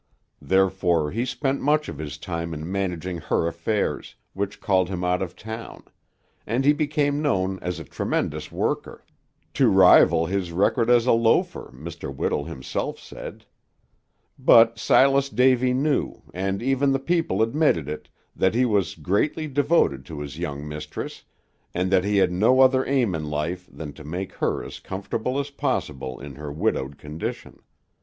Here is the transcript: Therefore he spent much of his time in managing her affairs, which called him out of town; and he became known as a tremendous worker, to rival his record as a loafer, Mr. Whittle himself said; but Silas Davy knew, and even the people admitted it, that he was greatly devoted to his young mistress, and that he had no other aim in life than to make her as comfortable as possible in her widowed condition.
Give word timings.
Therefore 0.41 1.11
he 1.11 1.25
spent 1.25 1.61
much 1.61 1.87
of 1.87 1.99
his 1.99 2.17
time 2.17 2.55
in 2.55 2.71
managing 2.71 3.19
her 3.19 3.45
affairs, 3.45 4.15
which 4.33 4.59
called 4.59 4.89
him 4.89 5.03
out 5.03 5.21
of 5.21 5.35
town; 5.35 5.83
and 6.47 6.65
he 6.65 6.73
became 6.73 7.21
known 7.21 7.59
as 7.61 7.77
a 7.79 7.83
tremendous 7.83 8.51
worker, 8.51 9.05
to 9.53 9.67
rival 9.67 10.25
his 10.25 10.51
record 10.51 10.89
as 10.89 11.05
a 11.05 11.11
loafer, 11.11 11.71
Mr. 11.71 12.11
Whittle 12.11 12.45
himself 12.45 12.97
said; 12.99 13.45
but 14.39 14.79
Silas 14.79 15.29
Davy 15.29 15.71
knew, 15.71 16.23
and 16.33 16.63
even 16.63 16.93
the 16.93 16.97
people 16.97 17.43
admitted 17.43 17.87
it, 17.87 18.09
that 18.35 18.55
he 18.55 18.65
was 18.65 18.95
greatly 18.95 19.47
devoted 19.47 20.03
to 20.07 20.21
his 20.21 20.39
young 20.39 20.67
mistress, 20.67 21.25
and 21.75 21.91
that 21.91 22.03
he 22.03 22.17
had 22.17 22.31
no 22.31 22.61
other 22.61 22.83
aim 22.87 23.13
in 23.13 23.29
life 23.29 23.69
than 23.71 23.93
to 23.93 24.03
make 24.03 24.33
her 24.33 24.63
as 24.63 24.79
comfortable 24.79 25.37
as 25.37 25.51
possible 25.51 26.19
in 26.19 26.33
her 26.37 26.51
widowed 26.51 26.97
condition. 26.97 27.59